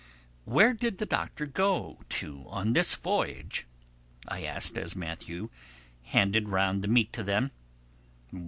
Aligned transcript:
"Where 0.45 0.73
did 0.73 0.97
the 0.97 1.05
Doctor 1.05 1.45
go 1.45 1.99
to 2.09 2.45
on 2.47 2.73
this 2.73 2.95
voyage?" 2.95 3.67
I 4.27 4.43
asked 4.45 4.75
as 4.75 4.95
Matthew 4.95 5.51
handed 6.05 6.49
round 6.49 6.81
the 6.83 6.87
meat 6.87 7.13
to 7.13 7.21
them. 7.21 7.51